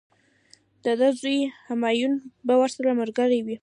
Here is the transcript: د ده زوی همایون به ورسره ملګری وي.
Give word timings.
د 0.83 0.85
ده 0.99 1.09
زوی 1.19 1.39
همایون 1.69 2.13
به 2.47 2.53
ورسره 2.59 2.91
ملګری 3.01 3.39
وي. 3.45 3.57